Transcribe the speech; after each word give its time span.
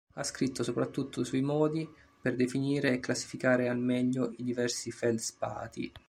Ha 0.15 0.23
scritto 0.23 0.63
soprattutto 0.63 1.23
sui 1.23 1.43
modi 1.43 1.87
per 2.19 2.35
definire 2.35 2.91
e 2.91 2.99
classificare 2.99 3.69
al 3.69 3.77
meglio 3.77 4.33
i 4.37 4.43
diversi 4.43 4.89
feldspati. 4.91 5.91